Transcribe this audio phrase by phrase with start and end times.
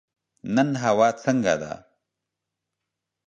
[0.55, 1.73] نن هوا څنګه ده؟